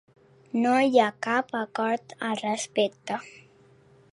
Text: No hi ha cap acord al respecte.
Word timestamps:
No 0.61 0.71
hi 0.85 0.97
ha 1.03 1.09
cap 1.27 1.53
acord 1.59 2.17
al 2.29 2.41
respecte. 2.41 3.21